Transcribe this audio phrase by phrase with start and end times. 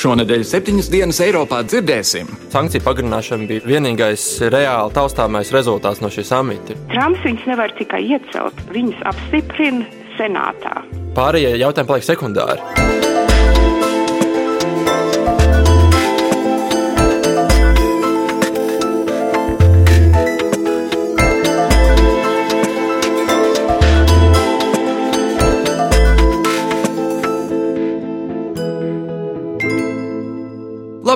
[0.00, 2.30] Šonadēļ septiņas dienas Eiropā dzirdēsim.
[2.54, 4.24] Sankciju pagarināšana bija vienīgais
[4.54, 6.78] reāli taustāmais rezultāts no šī samita.
[6.94, 9.84] Trumps viņus nevar tikai iecelt, viņus apstiprina
[10.16, 10.78] senātā.
[11.18, 13.09] Pārējie jautājumi paliek sekundāri.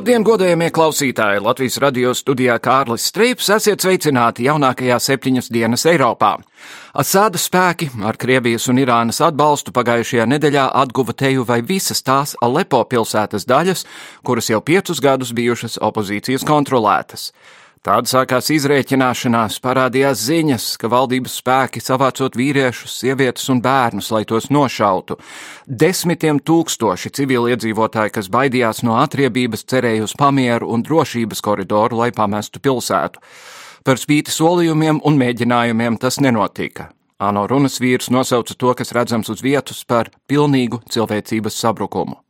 [0.05, 1.41] Labdien, godējamie klausītāji!
[1.41, 6.35] Latvijas radio studijā Kārlis Streips esiet sveicināti jaunākajā septiņas dienas Eiropā.
[6.93, 12.83] Asāda spēki ar Krievijas un Irānas atbalstu pagājušajā nedēļā atguva teju vai visas tās Alepo
[12.85, 13.87] pilsētas daļas,
[14.21, 17.31] kuras jau piecus gadus bijušas opozīcijas kontrolētas.
[17.85, 24.49] Tāda sākās izrēķināšanās, parādījās ziņas, ka valdības spēki savācot vīriešus, sievietes un bērnus, lai tos
[24.49, 25.19] nošautu.
[25.69, 32.65] Desmitiem tūkstoši civiliedzīvotāji, kas baidījās no atriebības, cerēja uz pamieru un drošības koridoru, lai pamestu
[32.65, 33.21] pilsētu.
[33.85, 36.89] Par spīti solījumiem un mēģinājumiem tas nenotika.
[37.21, 42.24] Ano runas vīrs nosauca to, kas redzams uz vietas, par pilnīgu cilvēcības sabrukumu.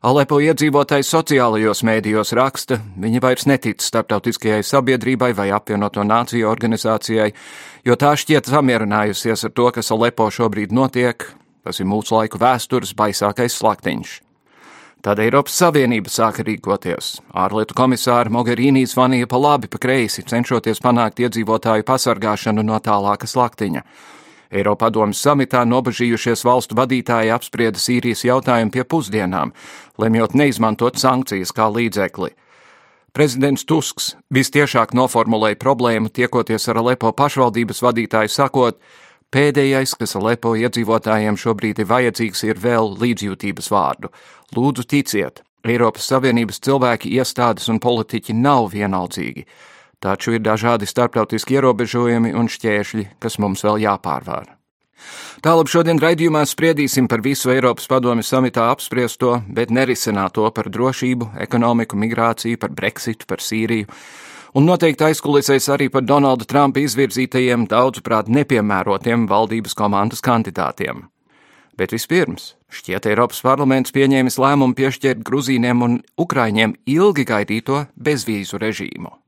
[0.00, 7.26] Alepo iedzīvotāji sociālajos mēdījos raksta, viņi vairs netic starptautiskajai sabiedrībai vai apvienoto nāciju organizācijai,
[7.84, 11.26] jo tā šķiet samierinājusies ar to, kas Alepo šobrīd notiek,
[11.60, 14.14] tas ir mūsu laiku vēstures baisākais slaktiņš.
[15.04, 17.18] Tad Eiropas Savienība sāka rīkoties.
[17.36, 23.84] Ārlietu komisāra Mogherīnī zvanīja pa labi, pa kreisi, cenšoties panākt iedzīvotāju pasargāšanu no tālāka slaktiņa.
[24.50, 29.52] Eiropadomas samitā nobežījušies valstu vadītāji apsprieda Sīrijas jautājumu pie pusdienām,
[29.98, 32.32] lemjot neizmantot sankcijas kā līdzekli.
[33.14, 38.78] Prezidents Tusks vistiešāk noformulēja problēmu, tiekoties ar Alepo pašvaldības vadītāju, sakot,
[39.34, 44.10] pēdējais, kas Alepo iedzīvotājiem šobrīd ir vajadzīgs, ir vēl līdzjūtības vārdu.
[44.54, 49.46] Lūdzu, ticiet, Eiropas Savienības cilvēki, iestādes un politiķi nav vienaldzīgi,
[50.00, 54.56] taču ir dažādi starptautiski ierobežojumi un šķēršļi, kas mums vēl jāpārvar.
[55.40, 61.96] Tālāk šodien raidījumā spriedīsim par visu Eiropas padomju samitā apspriesto, bet nerisināto par drošību, ekonomiku,
[61.96, 63.88] migrāciju, par Brexitu, par Sīriju.
[64.58, 71.06] Un noteikti aizkulisēs arī par Donalda Trumpa izvirzītajiem, daudzuprāt, nepiemērotiem valdības komandas kandidātiem.
[71.78, 79.19] Bet vispirms, šķiet, Eiropas parlaments pieņēmis lēmumu piešķirt Gruzīniem un Ukraiņiem ilgi gaidīto bezvīzu režīmu.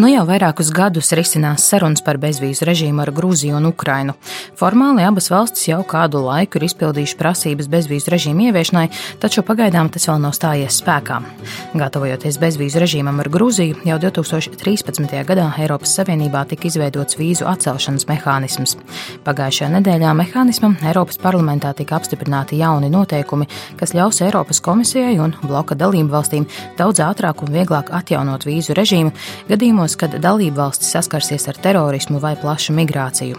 [0.00, 4.14] Nu jau vairākus gadus risinās sarunas par bezvīzu režīmu ar Grūziju un Ukrainu.
[4.56, 8.86] Formāli abas valstis jau kādu laiku ir izpildījušas prasības bezvīzu režīmu ieviešanai,
[9.20, 11.18] taču pagaidām tas vēl nav stājies spēkā.
[11.76, 15.12] Gatavojoties bezvīzu režīmam ar Grūziju, jau 2013.
[15.28, 18.78] gadā Eiropas Savienībā tika izveidots vīzu atcelšanas mehānisms.
[19.28, 25.76] Pagājušajā nedēļā mehānismam Eiropas parlamentā tika apstiprināti jauni noteikumi, kas ļaus Eiropas komisijai un bloka
[25.76, 26.48] dalību valstīm
[26.80, 29.12] daudz ātrāk un vieglāk atjaunot vīzu režīmu
[29.52, 33.36] gadījumos, gadījumos, kad dalību valstis saskarsies ar terorismu vai plašu migrāciju.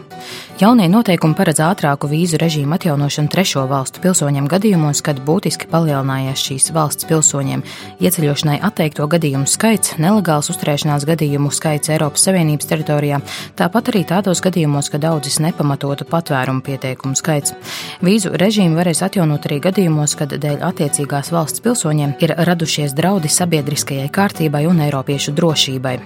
[0.60, 6.72] Jaunie noteikumi paredz ātrāku vīzu režīmu atjaunošanu trešo valstu pilsoņiem gadījumos, kad būtiski palielinājies šīs
[6.74, 7.64] valsts pilsoņiem
[8.00, 13.20] ieceļošanai atteikto gadījumu skaits, nelegāls uzturēšanās gadījumu skaits Eiropas Savienības teritorijā,
[13.58, 17.56] tāpat arī tādos gadījumos, kad daudzis nepamatotu patvērumu pieteikumu skaits.
[18.02, 24.10] Vīzu režīmu varēs atjaunot arī gadījumos, kad dēļ attiecīgās valsts pilsoņiem ir radušies draudi sabiedriskajai
[24.14, 25.98] kārtībai un Eiropiešu drošībai.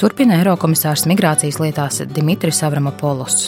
[0.00, 3.46] Turpina Eirokomisārs migrācijas lietās Dimitris Avramopoulos.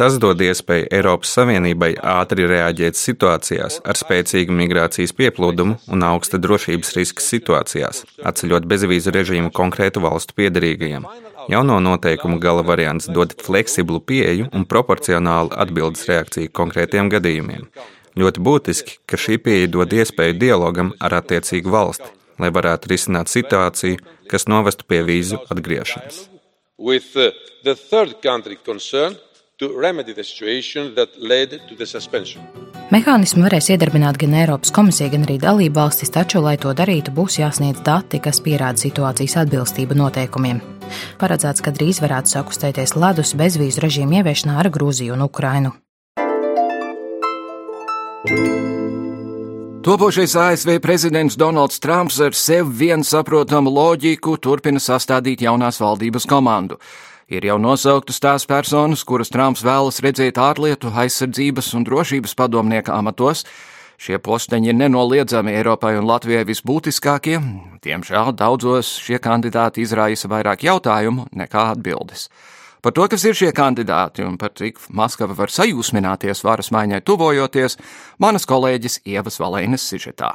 [0.00, 6.90] Tas dod iespēju Eiropas Savienībai ātri reaģēt situācijās ar spēcīgu migrācijas pieplūdumu un augsta drošības
[6.98, 11.06] riska situācijās, atceļot bezvīzu režīmu konkrētu valstu piedarīgajiem.
[11.54, 17.68] Jauno noteikumu gala variants dod fleksiblu pieeju un proporcionālu atbildes reakciju konkrētiem gadījumiem.
[18.14, 22.06] Ļoti būtiski, ka šī pieeja dod iespēju dialogam ar attiecīgu valsti,
[22.38, 23.98] lai varētu risināt situāciju,
[24.30, 26.24] kas novestu pie vīzu atgriešanas.
[32.94, 37.38] Mehānismu varēs iedarbināt gan Eiropas komisija, gan arī dalību valstis, taču, lai to darītu, būs
[37.40, 40.60] jāsniedz dati, kas pierāda situācijas atbilstību noteikumiem.
[41.22, 45.72] Paredzēts, ka drīz varētu sakustēties ledus bezvīzu režīmu ieviešanā ar Grūziju un Ukrainu.
[49.84, 56.78] Topošais ASV prezidents Donalds Trumps ar sev vien saprotamu loģiku turpina sastādīt jaunās valdības komandu.
[57.28, 63.44] Ir jau nosauktas tās personas, kuras Trumps vēlas redzēt ārlietu, aizsardzības un drošības padomnieka amatos.
[64.00, 67.36] Šie posteņi ir nenoliedzami Eiropai un Latvijai visbūtiskākie.
[67.84, 72.30] Diemžēl daudzos šie kandidāti izraisa vairāk jautājumu nekā atbildes.
[72.84, 77.78] Par to, kas ir šie kandidāti un par cik Maskava var sajūsmināties varas maiņai tuvojoties,
[78.20, 80.34] manas kolēģis Ievas Valēnas sižetā.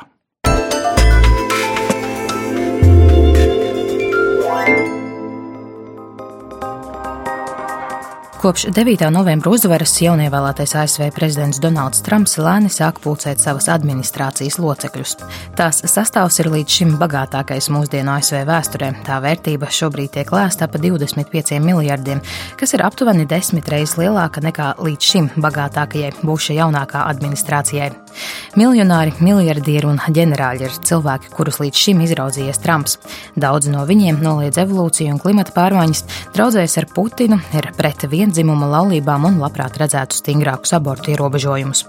[8.40, 9.02] Kopš 9.
[9.12, 15.18] novembra uzvaras jaunievēlētais ASV prezidents Donalds Trumps lēni sāk pulcēt savas administrācijas locekļus.
[15.60, 18.94] Tās sastāvs ir līdz šim bagātākais mūsdienu ASV vēsturē.
[19.04, 22.22] Tā vērtība šobrīd tiek lēsta pa 25 miljardiem,
[22.56, 27.92] kas ir aptuveni desmit reizes lielāka nekā līdz šim bagātākajai būša jaunākā administrācijai.
[28.56, 32.96] Miljonāri, miljardieri un ģenerāļi ir cilvēki, kurus līdz šim izraudzījies Trumps.
[33.36, 36.06] Daudzi no viņiem noliedz evolūciju un klimata pārmaiņas,
[36.40, 41.82] draudzējas ar Putinu, ir pret vienu viendzimuma laulībām un labprāt redzētu stingrākus abortu ierobežojumus.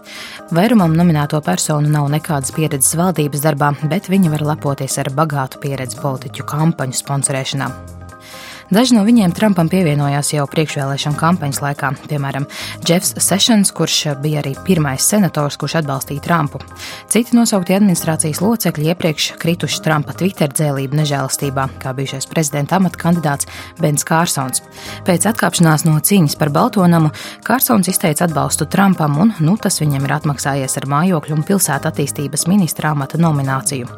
[0.56, 6.00] Vairumam nominēto personu nav nekādas pieredzes valdības darbā, bet viņi var lepoties ar bagātu pieredzi
[6.00, 7.68] politiķu kampaņu sponsorēšanā.
[8.70, 12.44] Daži no viņiem Trumpam pievienojās jau priekšvēlēšana kampaņas laikā, piemēram,
[12.86, 16.60] Jeffs Sessions, kurš bija arī pirmais senators, kurš atbalstīja Trumpu.
[17.10, 23.50] Citi nosauktie administrācijas locekļi iepriekš krituši Trumpa Twitter dzēlību nežēlastībā, kā bijušais prezidenta amata kandidāts
[23.82, 24.62] Bens Kārsons.
[25.02, 27.10] Pēc atkāpšanās no cīņas par Baltonamu
[27.42, 32.46] Kārsons izteica atbalstu Trumpam, un nu, tas viņam ir atmaksājies ar mājokļu un pilsētu attīstības
[32.46, 33.90] ministra amata nomināciju.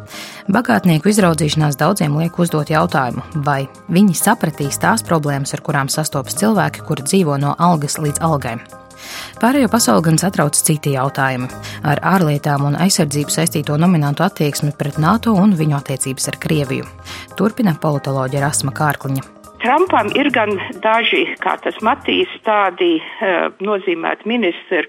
[0.53, 6.37] Bagātnieku izraudzīšanās daudziem liek uzdot jautājumu, vai viņi sapratīs, izskatīs tās problēmas, ar kurām sastopas
[6.39, 8.59] cilvēki, kuri dzīvo no algas līdz algai.
[9.43, 11.49] Pārējo pasauli gan satrauc citi jautājumi-
[11.91, 16.85] ar ārlietām un aizsardzību saistīto nominantu attieksmi pret NATO un viņu attiecības ar Krieviju.
[17.37, 19.23] Turpina politoloģija Rasma Kārkliņa.
[19.63, 20.51] Trumpam ir gan
[20.83, 24.87] daži, kā tas Matīs, tādi uh, nozīmēti ministri,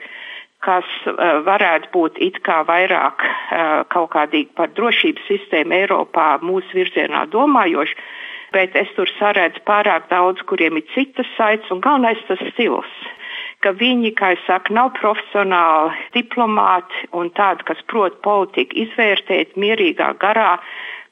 [0.61, 6.69] kas uh, varētu būt it kā vairāk uh, kaut kādīgi par drošības sistēmu Eiropā mūsu
[6.73, 7.95] virzienā domājoši
[8.53, 12.93] bet es tur saredzu pārāk daudz, kuriem ir citas saites, un galvenais tas stils.
[13.63, 20.11] Ka viņi, kā es saku, nav profesionāli diplomāti un tādi, kas prot politiku izvērtēt mierīgā
[20.19, 20.57] garā,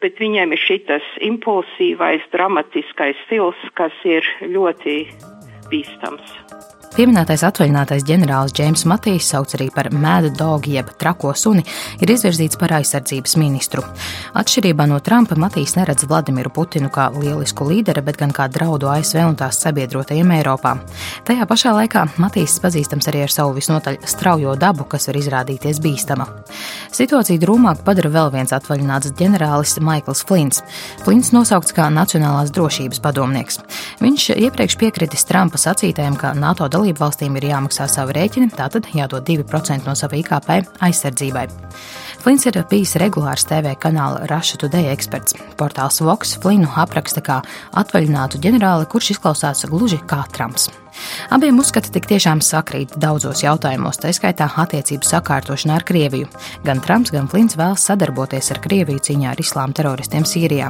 [0.04, 4.98] bet viņiem ir šis impulsīvais, dramatiskais stils, kas ir ļoti
[5.72, 6.61] bīstams.
[6.92, 11.62] Pieminētais atvaļinātais ģenerālis Džeims Matīs, sauc arī par Mad Dog jeb trako suni,
[12.04, 13.86] ir izvirzīts par aizsardzības ministru.
[14.36, 19.22] Atšķirībā no Trumpa Matīs neredz Vladimiru Putinu kā lielisku līderi, bet gan kā draudu ASV
[19.24, 20.74] un tās sabiedrotajiem Eiropā.
[21.30, 26.28] Tajā pašā laikā Matīs pazīstams arī ar savu visnotaļ straujo dabu, kas var izrādīties bīstama.
[26.92, 30.60] Situāciju drūmāk padara vēl viens atvaļināts ģenerālis Maikls Flints.
[31.06, 33.64] Flints nosaukts kā Nacionālās drošības padomnieks.
[34.04, 38.88] Viņš iepriekš piekritis Trumpa sacītajam, ka NATO dalībvalsts dalību valstīm ir jāmaksā savi rēķini, tātad
[38.98, 40.50] jādod 2% no sava IKP
[40.82, 41.46] aizsardzībai.
[42.22, 45.34] Flins ir bijis regulārs TV kanāla Russia Today eksperts.
[45.58, 47.40] Portāls Vox Flinu apraksta kā
[47.82, 50.70] atvaļinātu ģenerāli, kurš izklausās gluži kā Trumps.
[51.32, 56.28] Abiem uzskati tik tiešām sakrīt daudzos jautājumos, tā skaitā attiecību sakārtošanā ar Krieviju.
[56.68, 60.70] Gan Trumps, gan Flints vēlas sadarboties ar Krieviju cīņā ar islāma teroristiem Sīrijā.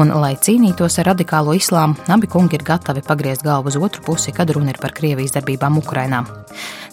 [0.00, 4.34] Un, lai cīnītos ar radikālo islāmu, abi kungi ir gatavi pagriezt galvu uz otru pusi,
[4.34, 6.24] kad runa ir par Krievijas darbībām Ukrainā.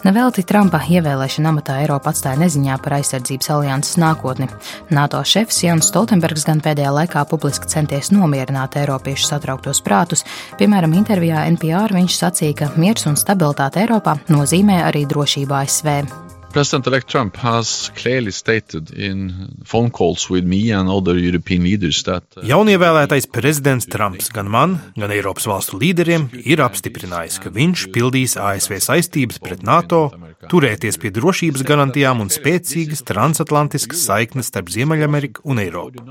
[0.06, 4.50] Nevelti Trumpa ievēlēšana amatā Eiropa atstāja neziņā par aizsardzības alianses nākotni.
[4.96, 10.26] NATO šefs Jans Stoltenbergs gan pēdējā laikā publiski centies nomierināt Eiropiešu satrauktos prātus.
[10.60, 16.25] Piemēram, intervijā NPR viņš sacīja, ka miers un stabilitāte Eiropā nozīmē arī drošību ASV.
[16.56, 22.24] President-elect Trump has clearly stated in phone calls with me and other European leaders that
[22.38, 28.38] uh, Jaunievēlētais prezidents Trumps gan man, gan Eiropas valstu līderiem ir apstiprinājis, ka viņš pildīs
[28.40, 30.06] ASV saistības pret NATO,
[30.48, 36.08] turēties pie drošības garantijām un spēcīgas transatlantiskas saiknes starp Ziemeļameriku un Eiropu.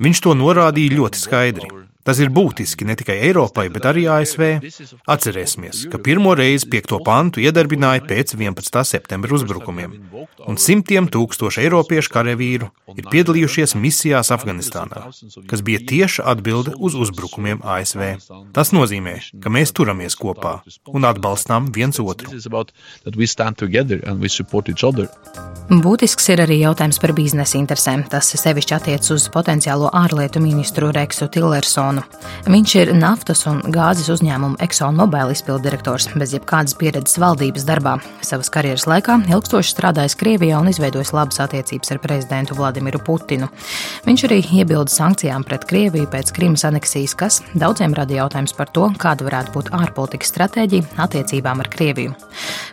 [0.00, 1.74] Viņš to norādīja ļoti skaidri.
[2.04, 4.42] Tas ir būtiski ne tikai Eiropai, bet arī ASV.
[5.10, 6.96] Atcerēsimies, ka pirmo reizi 5.
[7.04, 8.80] pantu iedarbināja pēc 11.
[8.88, 9.98] septembra uzbrukumiem,
[10.48, 15.04] un simtiem tūkstoši eiropiešu karavīru ir piedalījušies misijās Afganistānā,
[15.50, 18.06] kas bija tieša atbilde uz uzbrukumiem ASV.
[18.56, 22.32] Tas nozīmē, ka mēs turamies kopā un atbalstām viens otru.
[25.70, 28.02] Būtisks ir arī jautājums par biznesa interesēm.
[28.10, 32.02] Tas sevišķi attiec uz potenciālo ārlietu ministru Reksu Tillersonu Exxonu.
[32.50, 37.98] Viņš ir naftas un gāzes uzņēmuma ExxonMobil izpildirektors bez jebkādas pieredzes valdības darbā.
[38.24, 43.50] Savas karjeras laikā ilgstoši strādājis Krievijā un izveidojis labas attiecības ar prezidentu Vladimiru Putinu.
[44.06, 48.88] Viņš arī iebilda sankcijām pret Krieviju pēc Krimas aneksijas, kas daudziem rada jautājums par to,
[48.98, 52.16] kāda varētu būt ārpolitikas stratēģija attiecībām ar Krieviju.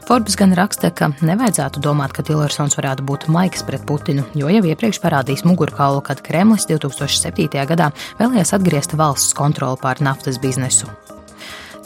[0.07, 4.63] Forbes gan raksta, ka nevajadzētu domāt, ka Tillersons varētu būt maigs pret Putinu, jo jau
[4.63, 7.51] iepriekš parādījis mugurkaulu, kad Kremlis 2007.
[7.67, 10.92] gadā vēlējās atgriezt valsts valsts kontroli pār naftas biznesu.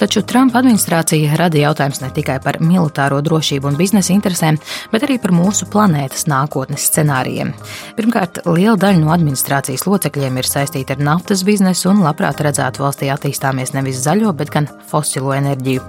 [0.01, 4.57] Taču Trumpa administrācija rada jautājums ne tikai par militāro drošību un biznesa interesēm,
[4.89, 7.51] bet arī par mūsu planētas nākotnes scenārijiem.
[7.99, 13.13] Pirmkārt, liela daļa no administrācijas locekļiem ir saistīta ar naftas biznesu un labprāt redzētu valstī
[13.13, 15.85] attīstāmies nevis zaļo, bet gan fosilo enerģiju.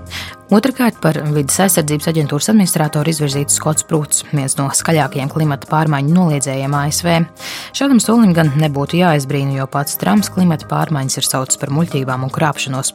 [0.52, 6.74] Otrakārt, par vidas aizsardzības aģentūras administratoru izvirzīts Skots Prūts, viens no skaļākajiem klimata pārmaiņu noliedzējiem
[6.76, 7.08] ASV.
[7.72, 12.32] Šādam solim gan nebūtu jāaizbrīna, jo pats Trumps klimata pārmaiņas ir saucis par muļķībām un
[12.34, 12.92] krāpšanos.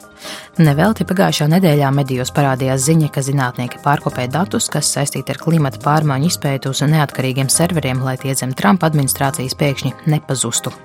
[0.61, 6.29] Nevelti pagājušā nedēļā medijos parādījās ziņa, ka zinātnieki pārkopē datus, kas saistīti ar klimata pārmaiņu
[6.29, 10.75] izpētu uz neatkarīgiem serveriem, lai tie zem Trumpa administrācijas pēkšņi nepazustu.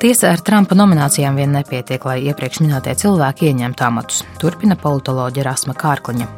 [0.00, 5.74] Tiesa ar Trumpa nominācijām vien nepietiek, lai iepriekš minētie cilvēki ieņemtu amatus, turpina politoloģija Rasma
[5.76, 6.28] Kārkliņa.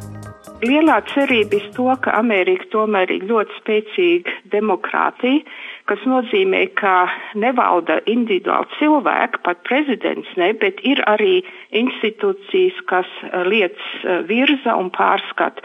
[0.67, 5.45] Lielā cerība ir to, ka Amerika tomēr ir ļoti spēcīga demokrātija,
[5.87, 7.07] kas nozīmē, ka
[7.39, 11.39] nevalda individuāli cilvēki, pat prezidents ne, bet ir arī
[11.71, 13.15] institūcijas, kas
[13.47, 15.63] lietas eh, virza un pārskata.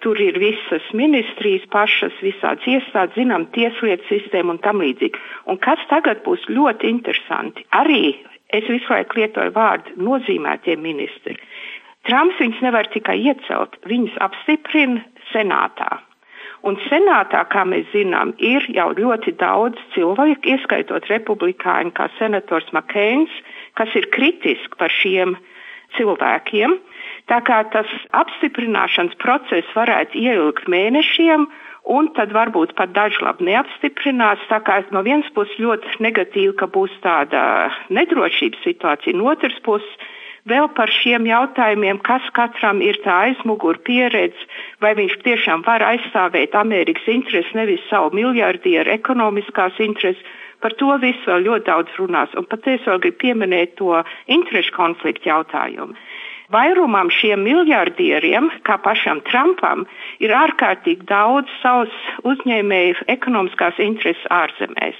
[0.00, 5.20] Tur ir visas ministrijas pašas, visādas iestādes, zinām, tieslietu sistēmu un tam līdzīgi.
[5.52, 8.14] Un kas tagad būs ļoti interesanti, arī
[8.48, 11.36] es visu laiku lietoju vārdu nozīmētie ministri.
[12.08, 15.02] Trumps viņus nevar tikai iecelt, viņus apstiprina
[15.34, 15.98] senātā.
[16.64, 23.32] Un senātā, kā mēs zinām, ir jau ļoti daudz cilvēku, ieskaitot republikāņu, kā senators Makēns,
[23.80, 25.38] kas ir kritiski par šiem
[25.96, 26.76] cilvēkiem.
[27.30, 31.44] Tā kā tas apstiprināšanas process varētu ielgt mēnešiem,
[31.94, 34.42] un tad varbūt pat daži labi neapstiprinās.
[34.50, 37.42] Tā kā no vienas puses ļoti negatīvi, ka būs tāda
[37.94, 40.10] nedrošības situācija, no otras puses
[40.50, 44.50] vēl par šiem jautājumiem, kas katram ir tā aizmugura pieredze,
[44.82, 50.22] vai viņš tiešām var aizstāvēt Amerikas intereses, nevis savu miljardieru ekonomiskās intereses.
[50.60, 53.94] Par to visu vēl ļoti daudz runās, un pat es vēl gribu pieminēt to
[54.28, 55.96] interešu konfliktu jautājumu.
[56.50, 59.84] Vairumam šiem miljardieriem, kā pašam Trumpam,
[60.18, 61.94] ir ārkārtīgi daudz savus
[62.26, 64.98] uzņēmēju ekonomiskās intereses ārzemēs.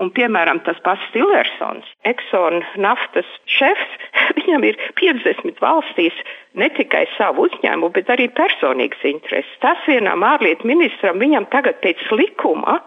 [0.00, 3.96] Un, piemēram, tas pats Tillersons, Exxon naftas šefs,
[4.38, 6.16] viņam ir 50 valstīs
[6.60, 9.52] ne tikai savu uzņēmumu, bet arī personīgas intereses.
[9.64, 12.80] Tas vienam ārlietu ministram viņam tagad pēc likuma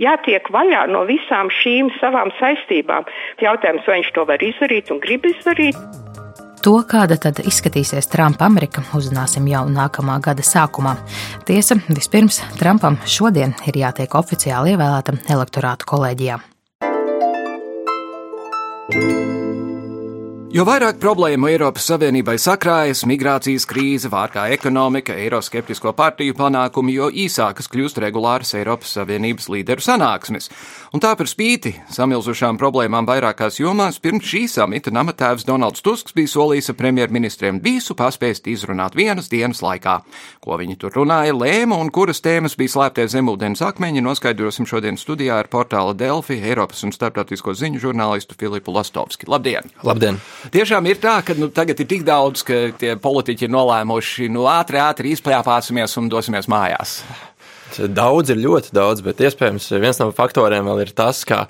[0.00, 3.08] jātiek vaļā no visām šīm savām saistībām.
[3.44, 6.08] Jautājums, vai viņš to var izdarīt un grib izdarīt.
[6.60, 10.92] To, kāda tad izskatīsies Trumpa Amerika, uzzināsim jau nākamā gada sākumā.
[11.48, 16.40] Tiesa, vispirms Trumpam šodien ir jātiek oficiāli ievēlētam elektorātu kolēģijā.
[20.50, 27.70] Jo vairāk problēmu Eiropas Savienībai sakrājas, migrācijas krīze, vārkā ekonomika, eiroskeptisko partiju panākumi, jo īsākas
[27.70, 30.50] kļūst regulāras Eiropas Savienības līderu sanāksmes.
[30.90, 36.32] Un tā par spīti samilzušām problēmām vairākās jomās, pirms šī samita namatēvs Donalds Tusks bija
[36.32, 40.00] solījis premjerministriem visu paspēst izrunāt vienas dienas laikā.
[40.42, 45.38] Ko viņi tur runāja, lēma un kuras tēmas bija slēptie zemūdens akmeņi, noskaidrosim šodien studijā
[45.44, 49.30] ar portāla Delfi, Eiropas un starptautisko ziņu žurnālistu Filipu Lastovski.
[49.30, 49.70] Labdien!
[49.86, 50.18] Labdien!
[50.48, 54.46] Tiešām ir tā, ka nu, tagad ir tik daudz, ka tie politiķi ir nolēmuši, nu
[54.48, 57.00] ātri, ātri izplēpāsimies un dosimies mājās.
[57.76, 61.44] Daudz ir ļoti daudz, bet iespējams viens no faktoriem vēl ir tas, ka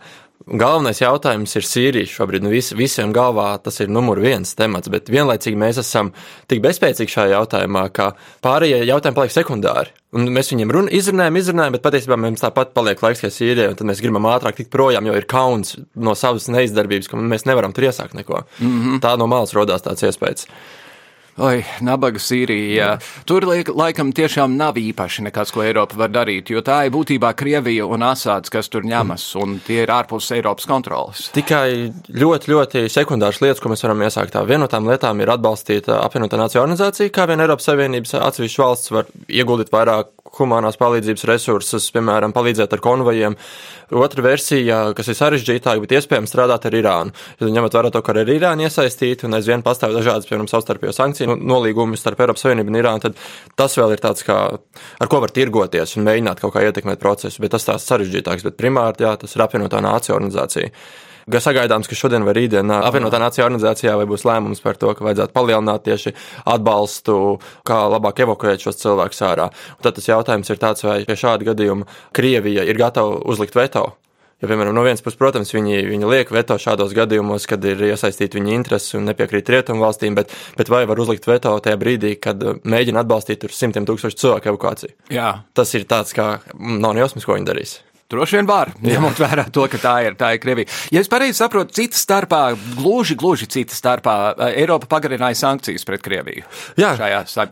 [0.48, 2.08] Galvenais jautājums ir Sīrija.
[2.08, 6.14] Šobrīd nu, vis, visiem galvā tas ir numur viens temats, bet vienlaicīgi mēs esam
[6.48, 9.92] tik bezspēcīgi šajā jautājumā, ka pārējie jautājumi paliek sekundāri.
[10.16, 13.78] Un mēs viņiem run, izrunājam, izrunājam, bet patiesībā mums tāpat paliek laiks, kā Sīrijai, un
[13.78, 17.76] tad mēs gribam ātrāk tikt projām, jo ir kauns no savas neizdarbības, ka mēs nevaram
[17.76, 18.42] tur iesākt neko.
[18.58, 19.00] Mm -hmm.
[19.04, 20.48] Tā no malas rodās tāds iespējas.
[21.38, 22.96] Oi, nabaga Sīrija.
[23.28, 27.86] Tur laikam tiešām nav īpaši nekas, ko Eiropa var darīt, jo tā ir būtībā Krievija
[27.86, 31.28] un Asāds, kas tur ņemas, un tie ir ārpus Eiropas kontrolas.
[31.34, 34.34] Tikai ļoti, ļoti sekundāras lietas, ko mēs varam iesākt.
[34.34, 38.66] Tā viena no tām lietām ir atbalstīt apvienotā nācija organizāciju, kā vien Eiropas Savienības atsevišķa
[38.66, 43.36] valsts var ieguldīt vairāk humanās palīdzības resursus, piemēram, palīdzēt ar konvojiem.
[43.96, 47.14] Otra versija, kas ir sarežģītāka, bet iespējams strādāt ar Irānu.
[47.40, 51.36] Ja ņemot vērā to, ka ar Irānu iesaistīti un aizvien pastāv dažādas, piemēram, savstarpējo sankciju
[51.40, 53.18] nolīgumi starp Eiropas Savienību un Irānu, tad
[53.58, 54.38] tas vēl ir tāds, kā,
[55.00, 58.58] ar ko var tirgoties un mēģināt kaut kā ietekmēt procesu, bet tas tās sarežģītāks, bet
[58.60, 60.70] primāri, jā, tas ir apvienotā nācija organizācija.
[61.28, 65.36] Sagaidāms, ka šodien vai rītdien apvienotā nācija organizācijā vai būs lēmums par to, ka vajadzētu
[65.36, 66.14] palielināt tieši
[66.50, 67.16] atbalstu,
[67.66, 69.50] kā labāk evakuēt šos cilvēkus ārā.
[69.78, 73.90] Un tad tas jautājums ir tāds, vai pie šāda gadījuma Krievija ir gatava uzlikt veto.
[74.40, 78.38] Jo, piemēram, no vienas puses, protams, viņi, viņi liek veto šādos gadījumos, kad ir iesaistīti
[78.38, 82.40] viņa intereses un nepiekrīt rietumu valstīm, bet, bet vai var uzlikt veto tajā brīdī, kad
[82.64, 84.96] mēģina atbalstīt simtiem tūkstošu cilvēku evakuāciju?
[85.12, 85.28] Jā.
[85.52, 87.76] Tas ir tāds, kā nav nejausmas, ko viņi darīs.
[88.10, 90.66] Droši vien var, ņemot vērā to, ka tā ir, tā ir Krievija.
[90.90, 92.40] Ja es pareizi saprotu, cita starpā,
[92.74, 94.14] gluži, gluži cita starpā,
[94.48, 96.42] Eiropa pagarināja sankcijas pret Krieviju.
[96.80, 96.90] Jā,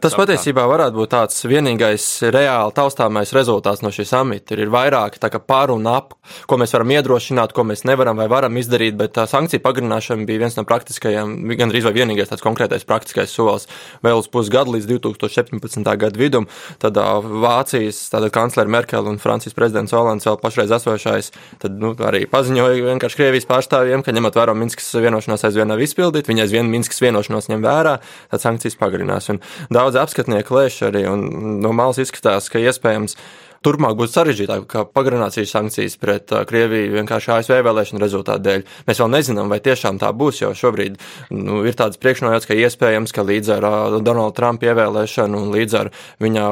[0.02, 4.56] tas patiesībā varētu būt tāds vienīgais reāli taustāmais rezultāts no šī samita.
[4.56, 6.16] Ir, ir vairāk tā kā par un ap,
[6.50, 10.42] ko mēs varam iedrošināt, ko mēs nevaram vai varam izdarīt, bet tā sankcija pagarināšana bija
[10.42, 13.70] viens no praktiskajiem, gandrīz vai vienīgais tāds konkrētais praktiskais solis
[14.02, 15.86] vēl uz pusgadu līdz 2017.
[16.02, 16.50] gada vidum.
[16.82, 16.98] Tad
[17.46, 18.02] Vācijas
[18.34, 23.48] kanclere Merkele un Francijas prezidents Olands vēl pašreiz esošais, tad nu, arī paziņoja vienkārši Krievijas
[23.48, 27.98] pārstāvjiem, ka ņemot vērā Minskas vienošanos aizvien nav izpildīt, viņi aizvien Minskas vienošanos ņem vērā,
[28.32, 29.28] tad sankcijas pagarinās.
[29.32, 29.42] Un
[29.74, 33.18] daudz apskatnieku lēš arī, un no malas izskatās, ka iespējams
[33.66, 38.64] turpmāk būs sarežģītāk, kā pagarināt šīs sankcijas pret uh, Krieviju vienkārši ASV vēlēšanu rezultātu dēļ.
[38.88, 40.98] Mēs vēl nezinām, vai tiešām tā būs, jo šobrīd
[41.34, 45.78] nu, ir tāds priekšnojauts, ka iespējams, ka līdz ar uh, Donalda Trumpa ievēlēšanu un līdz
[45.80, 45.92] ar
[46.24, 46.46] viņa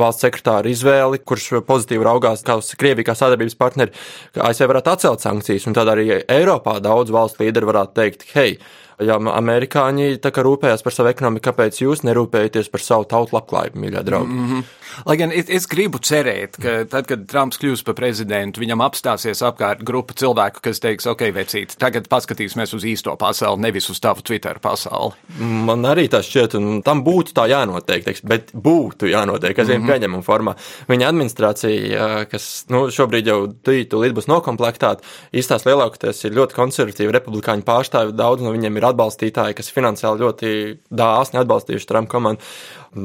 [0.00, 3.96] valsts sekretāra izvēli, kurš pozitīvi raugās kā uz Krieviju kā sadarbības partneri,
[4.36, 8.54] ASV varētu atcelt sankcijas, un tad arī Eiropā daudz valstu līderi varētu teikt, hei,
[9.04, 13.80] ja amerikāņi tā kā rūpējas par savu ekonomiku, kāpēc jūs nerūpējaties par savu tautu labklājību,
[13.80, 14.36] mīļā draugi?
[14.36, 14.76] Mm -hmm.
[15.06, 19.42] Lai gan es, es gribu cerēt, ka tad, kad Trumps kļūs par prezidentu, viņam apstāsies
[19.46, 24.24] apkārt grupa cilvēku, kas teiks, ok, vecīt, tagad paskatīsimies uz īsto pasauli, nevis uz tavu
[24.26, 25.14] Twitter pasauli.
[25.38, 29.80] Man arī tas šķiet, un tam būtu tā jānotiek, teiks, bet būtu jānotiek, kas vien
[29.80, 29.92] mm -hmm.
[29.92, 30.56] pieņemama formā.
[30.88, 35.02] Viņa administrācija, kas nu, šobrīd jau tūlīt būs nokomplektēta,
[35.32, 40.52] īstās lielākoties ir ļoti konservatīva republikāņu pārstāvi, daudz no viņiem ir atbalstītāji, kas finansiāli ļoti
[40.90, 42.42] dāsni atbalstījuši Trumpa komandu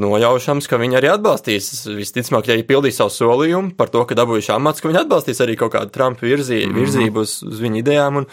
[0.05, 1.69] nojaušams, ka viņi arī atbalstīs.
[1.93, 5.57] Visticamāk, ja viņi pildīs savu solījumu par to, ka dabūjuši amats, ka viņi atbalstīs arī
[5.59, 6.79] kaut kādu Trumpa virzī, -hmm.
[6.81, 8.23] virzību uz, uz viņu idejām.
[8.23, 8.29] Un,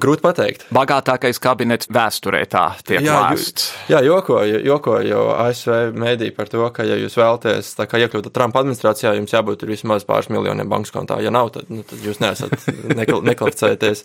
[0.00, 0.64] Grūti pateikt.
[0.74, 3.68] Bagātākais kabinets vēsturē tā tiek jā, lēsts.
[3.90, 9.12] Jā, jokoju, jokoju jau ASV mēdī par to, ka, ja jūs vēlaties iekļūt Trumpa administrācijā,
[9.18, 11.18] jums jābūt vismaz pāris miljoniem bankas kontā.
[11.22, 12.56] Ja nav, tad, nu, tad jūs neesat
[13.00, 14.04] nekvalificēties.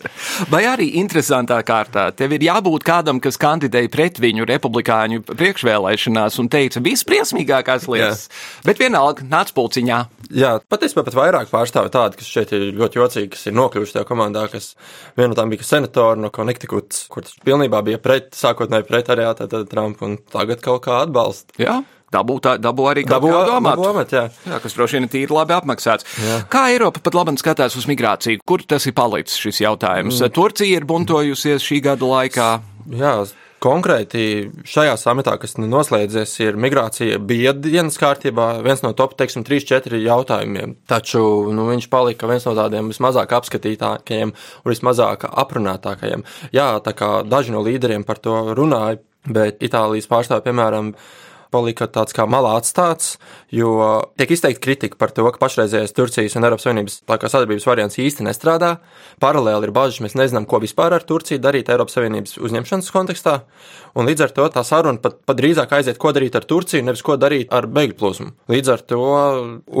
[0.52, 6.52] Vai arī interesantā kārtā, tev ir jābūt kādam, kas kandidēja pret viņu republikāņu priekšvēlēšanās un
[6.52, 8.62] teica visbriesmīgākās lietas, jā.
[8.68, 10.04] bet vienalga nāc pulciņā.
[10.28, 14.04] Jā, patiesībā pat vairāk pārstāvi tādi, kas šeit ir ļoti jocīgi, kas ir nokļuvuši tajā
[14.08, 14.74] komandā, kas
[15.16, 19.28] viena no tām bija senators senatori no Connecticuts, kurš pilnībā bija pret, sākotnēji pret arī
[19.70, 21.56] Trumpu un tagad kaut kā atbalsta.
[21.60, 21.80] Jā.
[22.08, 24.22] Dabū, tā, dabū arī dabū, dabū amat, jā.
[24.48, 26.06] jā, kas droši vien ir tīri labi apmaksāts.
[26.24, 26.38] Jā.
[26.48, 28.40] Kā Eiropa pat labi skatās uz migrāciju?
[28.48, 30.16] Kur tas ir palicis šis jautājums?
[30.16, 30.32] Mm.
[30.32, 32.48] Turcija ir buntojusies šī gada laikā.
[32.96, 33.12] Jā,
[33.58, 34.22] Konkrēti
[34.70, 40.76] šajā samitā, kas noslēdzies, ir migrācija bija dienas kārtībā viens no top, teiksim, 3-4 jautājumiem.
[40.86, 46.22] Taču nu, viņš palika viens no tādiem vismazāk apskatītākajiem un vismazāk aprunātākajiem.
[46.54, 50.92] Jā, tā kā daži no līderiem par to runāja, bet Itālijas pārstāvji, piemēram,
[51.54, 53.16] palika tāds kā malā atstāts,
[53.54, 53.72] jo
[54.20, 58.76] tiek izteikta kritika par to, ka pašreizējais Turcijas un Eiropas Savienības sadarbības variants īsti nestrādā.
[59.22, 63.38] Paralēli ir bažas, mēs nezinām, ko vispār ar Turciju darīt Eiropas Savienības uzņemšanas kontekstā,
[63.98, 67.04] un līdz ar to tā saruna pat, pat drīzāk aiziet, ko darīt ar Turciju, nevis
[67.06, 68.28] ko darīt ar bēgļu plūsmu.
[68.52, 69.00] Līdz ar to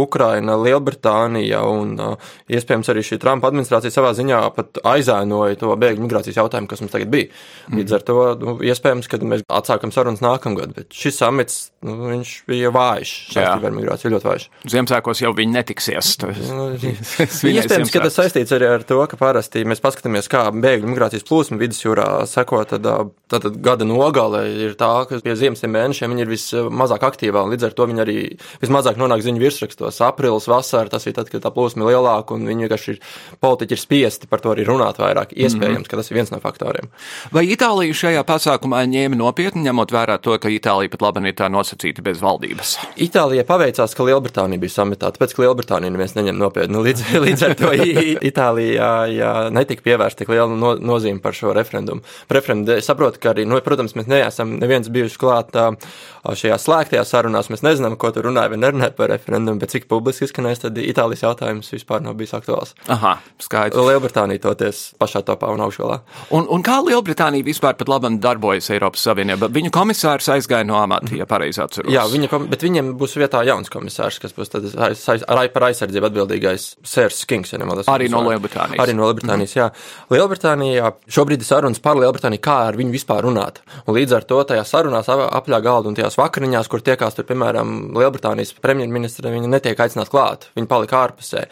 [0.04, 6.06] Ukraina, Lielbritānija un uh, iespējams arī šī Trumpa administrācija savā ziņā pat aizēnoja to bēgļu
[6.06, 7.30] migrācijas jautājumu, kas mums tagad bija.
[7.74, 12.32] Līdz ar to nu, iespējams, ka mēs atsākam sarunas nākamgad, bet šis samits nu, viņš
[12.48, 13.12] bija vājš.
[13.38, 14.46] Ar migrāciju ļoti vājš.
[14.74, 16.14] Ziemassvētkos jau viņi netiksies.
[16.18, 21.60] Iespējams, ka tas saistīts arī ar to, ka parasti mēs paskatāmies, kā bēgļu migrācijas plūsma
[21.62, 22.88] vidusjūrā seko, tad
[23.28, 27.66] Tātad gada nogale ir tā, ka pie ziemas mēnešiem viņi ir vismazāk aktīvā, un līdz
[27.68, 28.16] ar to viņi arī
[28.62, 30.00] vismazāk nonāk ziņu virsrakstos.
[30.06, 33.02] Aprīlis, vasara, tas ir tad, kad tā plūsma ir lielāka, un viņi vienkārši ir
[33.44, 35.34] politiķi ir spiesti par to arī runāt vairāk.
[35.36, 35.90] Iespējams, mm -hmm.
[35.90, 36.88] ka tas ir viens no faktoriem.
[37.32, 41.47] Vai Itālija šajā pasākumā ņēma nopietni, ņemot vērā to, ka Itālija pat labi ir tā
[41.52, 42.74] nosacīta bez valdības?
[43.08, 46.82] Itālijai paveicās, ka Lielbritānija bija sametā, tāpēc, ka Lielbritānija neviens neņem nopietni.
[46.88, 47.72] Līdz, līdz ar to
[48.28, 52.04] Itālijā netika pievērsta tik liela no, nozīme par šo referendumu.
[52.32, 55.56] Referendumu saprotu, ka arī, nu, protams, mēs neesam neviens bijuši klāt
[56.38, 57.50] šajā slēgtajā sarunās.
[57.52, 61.24] Mēs nezinām, ko tur runāja vai nerunāja par referendumu, bet cik publiski izskanēs, tad Itālijas
[61.24, 62.74] jautājums vispār nav bijis aktuāls.
[62.92, 63.78] Aha, skaidrs.
[63.88, 66.00] Lielbritānija toties pašā topā un augšgalā.
[66.34, 69.50] Un, un kā Lielbritānija vispār pat labam darbojas Eiropas Savienībā?
[69.54, 71.92] Viņu komisārs aizgāja no amata, ja pareizi atceros.
[71.94, 75.24] Jā, viņa, bet viņiem būs vietā jauns komisārs, kas būs aiz, aiz,
[75.54, 77.54] par aizsardzību atbildīgais Sērs Kings.
[77.54, 78.82] Ja nemaldos, arī no Lielbritānijas.
[78.82, 79.60] Arī no Lielbritānijas, mm.
[79.60, 79.68] jā.
[80.14, 83.62] Lielbritānijā šobrīd ir sarunas par Lielbritāniju, kā ar viņu vispār runāt.
[83.86, 87.76] Un līdz ar to tajās sarunās apļā galda un tajās vakariņās, kur tiekās tur, piemēram,
[87.98, 90.48] Lielbritānijas premjerministra, viņa netiek aicināta klāt.
[90.58, 91.46] Viņa palika ārpusē.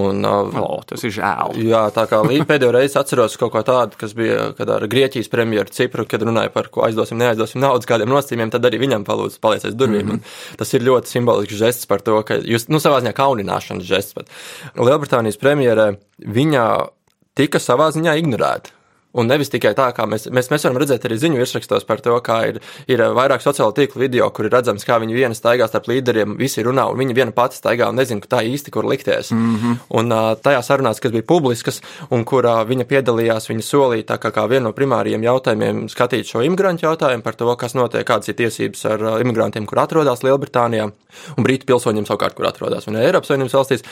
[0.00, 1.56] Un, oh, tas ir žēl.
[1.68, 5.72] Jā, tā kā līdz pēdējo reizi atceros kaut ko tādu, kas bija, ar Grieķijas premjeru
[5.72, 9.64] Cipru, kad runāja par ko aizdosim, neaizdosim naudas kādiem nosacījumiem, tad arī viņam palūdz paliec
[9.64, 10.02] aiz durvīm.
[10.02, 10.56] Mm -hmm.
[10.56, 14.14] Tas ir ļoti simbolisks žests par to, ka jūs, nu, savā ziņā kaunināšanas žests.
[14.14, 14.28] Bet
[14.76, 16.88] Lielbritānijas premjere, viņa
[17.34, 18.70] tika savā ziņā ignorēta.
[19.12, 22.14] Un nevis tikai tā, kā mēs, mēs, mēs varam redzēt arī ziņu virsrakstos par to,
[22.24, 25.90] kā ir, ir vairāk sociālo tīklu video, kur ir redzams, kā viņi viena staigā starp
[25.92, 29.30] līderiem, visi runā, un viņa viena pati staigā un nezina, tā īsti, kur likties.
[29.36, 29.76] Mm -hmm.
[30.00, 34.32] Un uh, tajā sarunās, kas bija publiskas, un kurā viņa piedalījās, viņa solīja tā kā,
[34.32, 38.34] kā vienu no primāriem jautājumiem skatīt šo imigrantu jautājumu par to, kas notiek, kādas ir
[38.34, 40.92] tiesības ar uh, imigrantiem, kur atrodas Lielbritānijā,
[41.36, 43.82] un Brītu pilsoņiem savukārt, kur atrodas un Eiropas Savienības valstīs.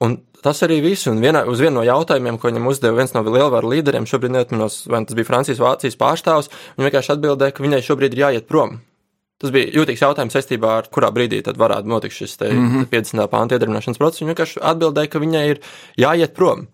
[0.00, 1.08] Un tas arī viss.
[1.10, 4.82] Un vienā, uz vienu no jautājumiem, ko viņam uzdeva viens no lielvaru līderiem, šobrīd neatminos,
[4.88, 8.78] vai tas bija Francijas Vācijas pārstāvs, viņš vienkārši atbildēja, ka viņai šobrīd ir jāiet prom.
[9.40, 12.88] Tas bija jūtīgs jautājums saistībā ar kurā brīdī tad varētu notikt šis te, mm -hmm.
[12.92, 13.28] 50.
[13.32, 14.20] pānta iedarbināšanas process.
[14.20, 15.60] Viņa vienkārši atbildēja, ka viņai ir
[15.96, 16.66] jāiet prom.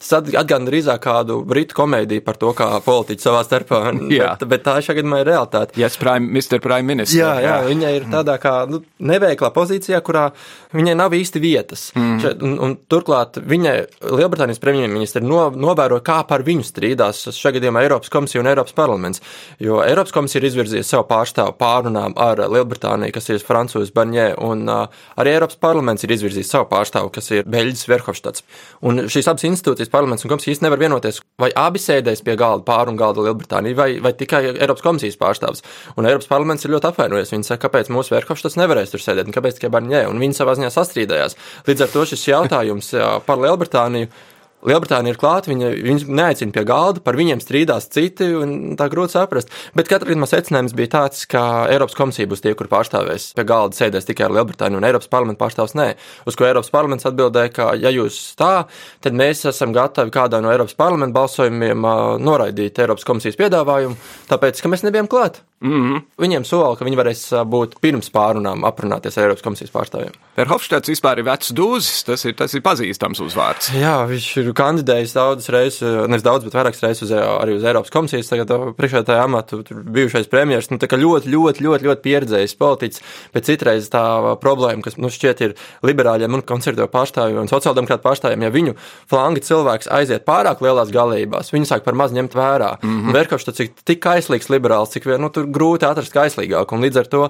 [0.00, 3.82] Tas atgādina drīzāk kādu britu komēdiju par to, kā politiķi savā starpā.
[4.10, 5.76] bet, bet tā šajā gadījumā ir realitāte.
[5.80, 6.60] Yes, prime, Mr.
[6.64, 7.18] Prime Minister.
[7.20, 7.68] Jā, jā, jā.
[7.68, 8.80] viņa ir tādā kā nu,
[9.12, 10.30] neveiklā pozīcijā, kurā
[10.76, 11.90] viņai nav īsti vietas.
[11.98, 12.16] Mm.
[12.22, 13.76] Šeit, un, un turklāt viņai
[14.08, 19.22] Lielbritānijas premjerministri no, novēro, kā par viņu strīdās šajā gadījumā Eiropas komisija un Eiropas parlaments.
[19.60, 24.64] Jo Eiropas komisija ir izvirzījusi savu pārstāvu pārunām ar Lielbritāniju, kas ir Francūzs Barņē, un
[24.70, 28.46] uh, arī Eiropas parlaments ir izvirzījis savu pārstāvu, kas ir Beļģis Verhofstads.
[28.86, 32.36] Un šīs abas institūcijas Eiropas parlaments un komisija īsti nevar vienoties, vai abi sēdēs pie
[32.38, 35.64] galda pāri un galda Lielbritānija, vai, vai tikai Eiropas komisijas pārstāvs.
[35.96, 37.32] Un Eiropas parlaments ir ļoti apvainojies.
[37.34, 40.54] Viņi saka, kāpēc mūsu Verhofstads nevarēs tur sēdēt, un kāpēc tikai Barņē, un viņi savā
[40.58, 41.36] ziņā sastrīdējās.
[41.66, 42.92] Līdz ar to šis jautājums
[43.26, 44.10] par Lielbritāniju
[44.66, 49.16] Lielbritānija ir klāta, viņa, viņus neaicina pie galda, par viņiem strīdās citi, un tā grūti
[49.16, 49.52] saprast.
[49.76, 53.78] Bet katrā gadījumā secinājums bija tāds, ka Eiropas komisija būs tie, kur pārstāvēs pie galda
[53.78, 55.88] sēdēs tikai ar Lielbritāniju, un Eiropas parlamenta pārstāvs nē.
[56.28, 58.52] Uz ko Eiropas parlaments atbildēja, ka, ja jūs tā,
[59.00, 61.88] tad mēs esam gatavi kādā no Eiropas parlamenta balsojumiem
[62.20, 63.96] noraidīt Eiropas komisijas piedāvājumu,
[64.28, 65.40] tāpēc, ka mēs nebijām klāt.
[65.60, 66.02] Mm -hmm.
[66.16, 70.14] Viņiem sola, ka viņi varēs būt pirms pārunām aprunāties ar Eiropas komisijas pārstāvjiem.
[70.36, 73.68] Verhofstadts vispār ir vecs dūzis, tas ir, tas ir pazīstams uzvārds.
[73.76, 77.90] Jā, viņš ir kandidējis daudzas reizes, nevis daudz, bet vairākas reizes uz, arī uz Eiropas
[77.90, 83.02] komisijas priekšētāju amatu, bijušais premjeras, nu tā kā ļoti, ļoti, ļoti, ļoti pieredzējis politiķis,
[83.34, 84.04] bet citreiz tā
[84.40, 88.76] problēma, kas, nu, šķiet ir liberāļiem un konservatīvu pārstāvjiem un sociāldemokrātu pārstāvjiem, ja viņu
[89.10, 92.78] flangi cilvēks aiziet pārāk lielās galībās, viņi sāk par maz ņemt vērā.
[92.82, 93.12] Mm -hmm.
[93.12, 97.10] Verhofstadts ir tik kaislīgs liberāls, cik vien, nu, tur grūti atrast kaislīgāku, un līdz ar
[97.12, 97.22] to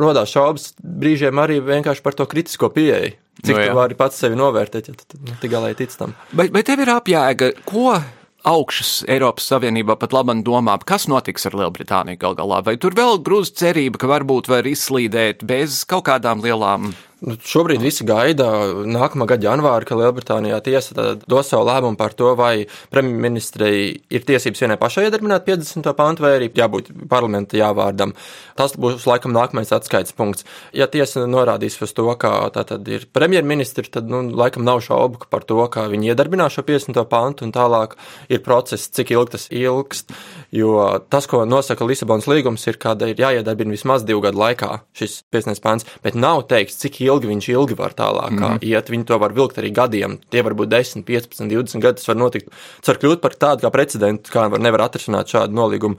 [0.00, 3.14] rodās šaubas brīžiem arī vienkārši par to kritisko pieeju.
[3.44, 6.14] Cik no, nu tu vari pats sevi novērtēt, ja tu nu, tik galēji tic tam?
[6.32, 7.98] Bet, bet tev ir apjēga, ko
[8.46, 12.62] augšas Eiropas Savienībā pat labam domā, kas notiks ar Lielbritāniju gal galā?
[12.64, 16.92] Vai tur vēl grūz cerība, ka varbūt var izslīdēt bez kaut kādām lielām
[17.24, 18.44] Nu, šobrīd visi gaida
[18.84, 23.78] nākamā gada janvāri, ka Lielbritānijā tiesa dos savu lēmumu par to, vai premjerministrei
[24.12, 25.88] ir tiesības vienai pašai iedarbināt 50.
[25.96, 28.12] pantu, vai arī jābūt parlamenta jāvārdam.
[28.60, 30.44] Tas būs laikam nākamais atskaites punkts.
[30.76, 35.24] Ja tiesa norādīs uz to, ka tā tad ir premjerministri, tad nu, laikam nav šaubu
[35.32, 37.00] par to, ka viņi iedarbinās šo 50.
[37.08, 37.96] pantu, un tālāk
[38.28, 40.12] ir process, cik ilgi tas ilgst.
[40.54, 45.18] Jo tas, ko nosaka Lisabonas līgums, ir, ka ir jāiedarbina vismaz divu gadu laikā šis
[45.34, 45.62] 50.
[45.64, 48.62] pants, bet nav teikts, cik ilgi viņš ilgi var tālāk mm -hmm.
[48.62, 48.90] iet.
[48.90, 50.18] Viņi to var vilkt arī gadiem.
[50.30, 51.96] Tie var būt 10, 15, 20 gadi.
[51.96, 52.50] Tas var notikt.
[52.80, 55.96] Tas var kļūt par tādu kā precedentu, kā var nevar atrisināt šādu nolīgumu.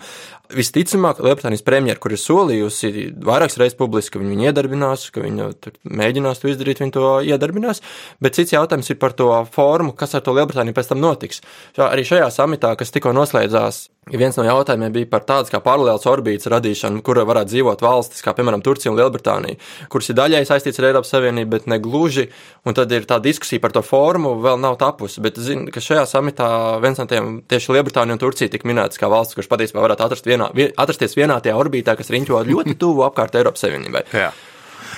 [0.48, 5.50] Visticamāk, Lielbritānijas premjera, kur ir solījusi vairākas reizes publiski, ka viņi iedarbinās, ka viņi
[5.84, 7.82] mēģinās to izdarīt, viņi to iedarbinās.
[8.22, 11.42] Bet cits jautājums ir par to formu, kas ar to Lielbritāniju pēc tam notiks.
[11.76, 16.08] Šā, arī šajā samitā, kas tikko noslēdzās Viens no jautājumiem bija par tādas kā paralēlas
[16.08, 19.60] orbītas radīšanu, kura varētu dzīvot valstis, kā piemēram Turcija un Lielbritānija,
[19.92, 22.28] kuras ir daļai saistītas ar Eiropas Savienību, bet ne gluži.
[22.68, 25.24] Un tad ir tā diskusija par to formu, vēl nav tapusi.
[25.24, 26.50] Bet zinu, ka šajā samitā
[26.84, 30.30] viens no tiem tieši Lielbritānija un Turcija tika minētas kā valsts, kurš patiesībā varētu atrast
[30.30, 34.08] vienā, atrasties vienā tajā orbītā, kas riņķo ļoti tuvu apkārt Eiropas Savienībai.
[34.16, 34.32] Jā.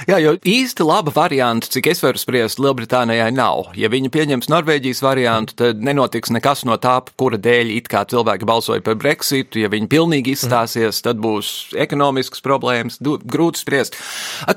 [0.07, 3.73] Jā, jo īsti laba varianta, cik es varu spriest, Lielbritānijai nav.
[3.79, 8.47] Ja viņi pieņems Norvēģijas variantu, tad nenotiks nekas no tā, kura dēļ it kā cilvēki
[8.47, 9.59] balsoja par Brexitu.
[9.63, 13.99] Ja viņi pilnīgi izstāsies, tad būs ekonomiskas problēmas, grūti spriest.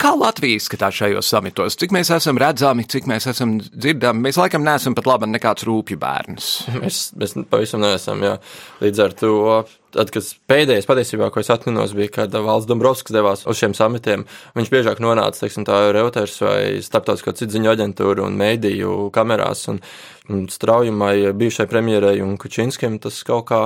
[0.02, 1.78] Kā Latvija skatās šajos samitos?
[1.80, 4.28] Cik mēs esam redzami, cik mēs esam dzirdami?
[4.28, 6.52] Mēs laikam neesam pat labi nekāds rūpju bērns.
[6.82, 8.36] Mēs, mēs pavisam neesam, jā.
[8.82, 9.32] Līdz ar to
[9.92, 14.24] Tad, kas pēdējais patiesībā, ko es atminos, bija, kad valsts Dombrovskis devās uz šiem samitiem.
[14.56, 19.64] Viņš biežāk nonāca, teiksim, tā Reuters vai starptautisko cidziņu aģentūru un mēdīju kamerās.
[19.72, 19.80] Un,
[20.32, 23.62] un straujumai bijušai premjerai un Kučinskim tas kaut kā.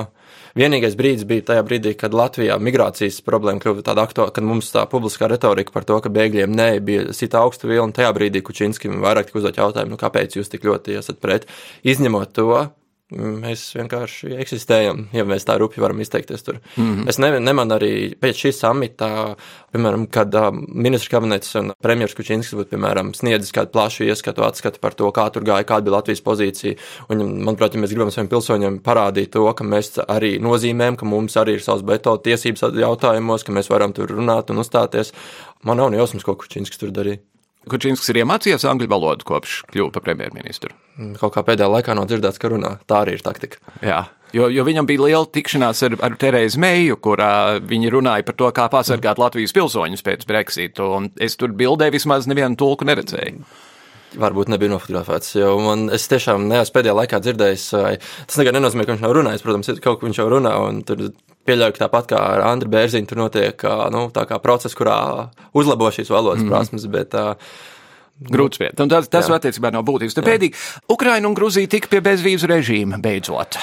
[0.57, 4.87] Vienīgais brīdis bija tajā brīdī, kad Latvijā migrācijas problēma kļuva tāda aktuāla, kad mums tā
[4.89, 7.93] publiskā retorika par to, ka bēgļiem nē, bija sita augsta vilna.
[7.93, 11.45] Tajā brīdī Kučinskim vairāk tika uzdot jautājumu, nu, kāpēc jūs tik ļoti esat pret.
[11.85, 12.49] Izņemot to,
[13.15, 16.57] Mēs vienkārši eksistējam, ja mēs tā rupi varam izteikties tur.
[16.75, 17.09] Mm -hmm.
[17.09, 19.35] Es ne, nemanu arī pēc šī samita,
[19.71, 20.35] piemēram, kad
[20.67, 25.31] ministrs kabinets un premjeras Kučinskis būtu, piemēram, sniedzis kādu plašu ieskatu, atskatu par to, kā
[25.31, 26.75] tur gāja, kāda bija Latvijas pozīcija.
[27.09, 31.37] Un, manuprāt, ja mēs gribam saviem pilsoņiem parādīt to, ka mēs arī nozīmējam, ka mums
[31.37, 35.13] arī ir savs beto tiesības jautājumos, ka mēs varam tur runāt un uzstāties,
[35.63, 37.19] man nav jausmas, ko Kučinskis tur darīja.
[37.71, 40.73] Kučinskis ir iemācījies angļu valodu kopš kļuva par premjerministru.
[41.19, 42.77] Kaut kā pēdējā laikā nav dzirdēts, ka runā.
[42.89, 43.61] Tā arī ir taktika.
[43.85, 44.05] Jā.
[44.35, 48.49] Jo, jo viņam bija liela tikšanās ar, ar Terēzu Meiju, kurā viņi runāja par to,
[48.55, 50.89] kā pasargāt Latvijas pilsoņus pēc Brexitu.
[51.23, 53.45] Es tur bildē vismaz nevienu tulku neredzēju.
[54.17, 57.65] Varbūt nebija nofotografēts, jo man, es tiešām neesmu pēdējā laikā dzirdējis,
[58.27, 59.43] tas nekad nenozīmē, ka viņš nav runājis.
[59.43, 61.09] Protams, kaut ko viņš jau runā, un tur
[61.47, 64.07] pieļauju, ka tāpat kā ar Andru Bērziņu, tur notiek nu,
[64.43, 64.99] process, kurā
[65.57, 66.53] uzlabo šīs valodas mm.
[66.53, 66.87] prasmes.
[66.91, 67.35] Bet, uh,
[68.17, 68.79] Grūti spriest.
[68.89, 70.17] Tas, tas attiecībā nav būtisks.
[70.25, 70.57] Pēdīgi,
[70.89, 73.59] Ukraina un Gruzija tika pie bezvīzu režīma beidzot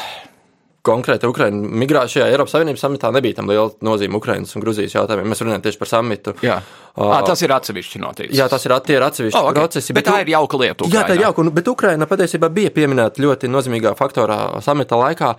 [0.85, 5.31] konkrēti Ukraiņu migrācijā Eiropas Savienības samitā nebija tam liela nozīme Ukraiņas un Gruzijas jautājumiem.
[5.33, 6.35] Mēs runājam tieši par samitu.
[6.45, 6.59] Jā.
[6.95, 8.37] À, tas ir atsevišķi noticis.
[8.39, 9.59] Jā, tas ir, tie ir atsevišķi oh, okay.
[9.59, 9.91] procesi.
[9.91, 10.85] Bet, bet tā ir jauka lieta.
[10.87, 10.95] Ukrainā.
[10.95, 15.33] Jā, tā ir jauka, bet Ukraina patiesībā bija pieminēta ļoti nozīmīgā faktorā samita laikā,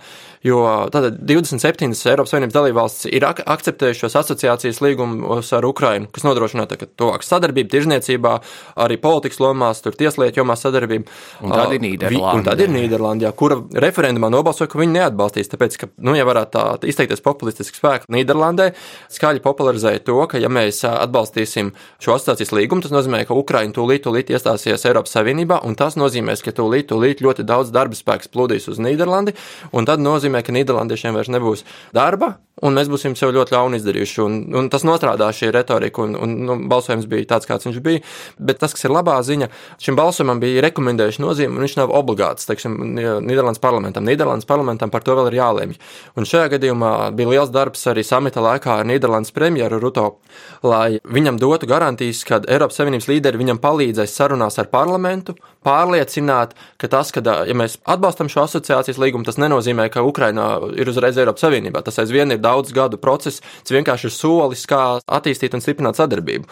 [0.44, 0.58] jo
[0.92, 7.24] tātad 27 Eiropas Savienības dalībvalstis ir ak akceptējušas asociācijas līgumus ar Ukrainu, kas nodrošina tuvāku
[7.24, 8.34] sadarbību tirzniecībā,
[8.84, 11.08] arī politikas lomās, tur tieslietu jomā sadarbību.
[11.40, 12.34] Un tad ir Nīderlanda.
[12.36, 16.52] Un tad ir Nīderlanda, kura referendumā nobalsoja, ka viņi neatbalstīs, tāpēc, ka, nu, ja varētu
[16.52, 18.74] tā izteikties populistiski spēki Nīderlandē,
[19.16, 23.72] skaļi popularizēja to, ka, ja mēs atbalstīsim parakstīsim šo asociācijas līgumu, tas nozīmē, ka Ukraina
[23.72, 28.28] tūlīt, tūlīt iestāsies Eiropas Savienībā, un tas nozīmēs, ka tūlīt, tūlīt ļoti daudz darba spēks
[28.32, 29.36] plūdīs uz Nīderlandi,
[29.72, 34.20] un tad nozīmē, ka Nīderlandiešiem vairs nebūs darba, un mēs būsim sev ļoti ļauni izdarījuši.
[34.24, 38.02] Un, un tas nostrādā šī retorika, un, un nu, balsojums bija tāds, kāds viņš bija.
[38.38, 39.50] Bet tas, kas ir labā ziņa,
[39.82, 42.48] šim balsojumam bija rekomendējuši nozīme, un viņš nav obligāts.
[42.48, 44.06] Teiksim, Nīderlandes parlamentam.
[44.08, 45.76] Nīderlandes parlamentam par to vēl ir jālemj.
[46.16, 50.08] Un šajā gadījumā bija liels darbs arī samita laikā ar Nīderlandes premjeru Ruto,
[50.64, 56.90] lai viņam dotu garantijas, ka Eiropas Savienības līderi viņam palīdzēs sarunās ar parlamentu, pārliecināt, ka
[56.92, 61.46] tas, ka ja mēs atbalstam šo asociācijas līgumu, tas nenozīmē, ka Ukraina ir uzreiz Eiropas
[61.46, 61.82] Savienībā.
[61.86, 66.48] Tas aizvien ir daudz gadu process, tas vienkārši ir solis, kā attīstīt un stiprināt sadarbību.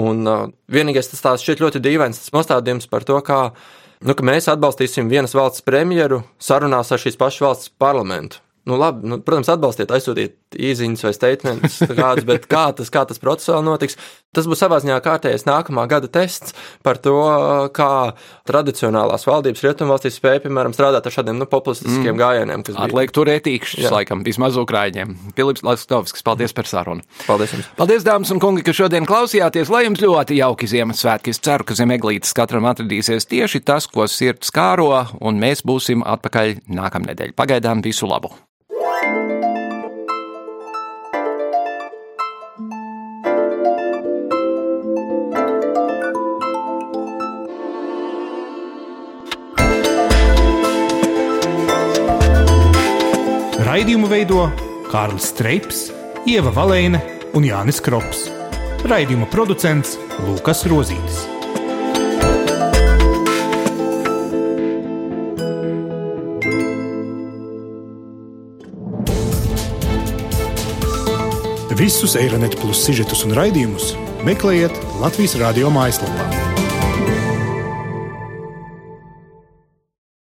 [0.00, 3.40] Un uh, vienīgais tas tāds šķiet ļoti dīvains tas nostādījums par to, kā,
[4.06, 8.44] nu, mēs atbalstīsim vienas valsts premjeru sarunās ar šīs pašas valsts parlamentu.
[8.68, 13.20] Nu, labi, nu, protams, atbalstiet, aizsūtiet īsiņas vai statements, kādus, bet kā tas, kā tas
[13.22, 13.96] procesā notiks,
[14.34, 16.54] tas būs savā ziņā kārtējais nākamā gada tests
[16.86, 17.16] par to,
[17.76, 17.90] kā
[18.48, 22.20] tradicionālās valdības rietumvalstīs spēja, piemēram, strādāt ar šādiem nu, populistiskiem mm.
[22.20, 22.64] gājieniem.
[22.86, 25.16] Atliek turēt īkšķus, laikam, vismaz Ukraiņiem.
[25.38, 27.06] Filips Lastovskis, paldies par sarunu.
[27.26, 27.70] Paldies jums.
[27.78, 31.34] Paldies, dāmas un kungi, ka šodien klausījāties, lai jums ļoti jauki Ziemassvētki.
[31.34, 36.06] Es ceru, ka zem eglītes katram atradīsies tieši tas, ko sirds kāro, un mēs būsim
[36.06, 37.34] atpakaļ nākamnedēļ.
[37.38, 38.34] Pagaidām visu labu!
[53.80, 54.42] Raidījumu veido
[54.90, 55.78] Kārlis Streips,
[56.28, 56.98] Ieva Valēne
[57.32, 58.26] un Jānis Krops.
[58.84, 59.94] Raidījuma producents
[60.26, 61.22] Lukas Rozītis.
[71.80, 73.94] Visus Eironet plus sižetus un raidījumus
[74.28, 76.68] meklējiet Latvijas radio mājaslapā.